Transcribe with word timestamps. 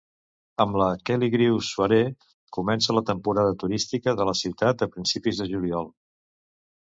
Amb 0.63 0.77
la 0.81 0.85
Kelligrews 1.09 1.67
Soiree, 1.73 2.07
comença 2.57 2.95
la 2.97 3.03
temporada 3.11 3.53
turística 3.65 4.13
de 4.21 4.27
la 4.31 4.35
ciutat 4.41 4.81
a 4.87 4.87
principis 4.95 5.43
de 5.43 5.49
juliol. 5.55 5.93